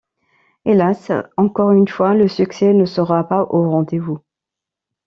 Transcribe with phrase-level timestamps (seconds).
[0.65, 4.17] Hélas, encore une fois, le succès ne sera pas au rendez-vous.